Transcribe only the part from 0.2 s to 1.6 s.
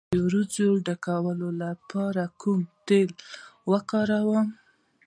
وروځو د ډکیدو